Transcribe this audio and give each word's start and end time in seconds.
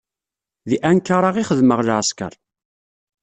Di 0.69 0.77
Ankara 0.91 1.29
i 1.33 1.33
d-xedmeɣ 1.43 1.79
lɛesker. 1.87 2.33